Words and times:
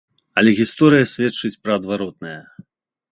Але 0.41 0.53
гісторыя 0.59 1.09
сведчыць 1.13 1.53
пра 1.67 1.75
адваротнае. 1.81 2.35